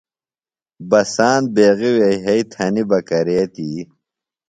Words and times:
بساند 0.89 1.45
بیغیۡ 1.55 1.93
وے 1.99 2.09
یھئی 2.25 2.41
تھنیۡ 2.51 2.87
بہ 2.89 2.99
کرے 3.07 3.41
تی؟ 3.53 3.69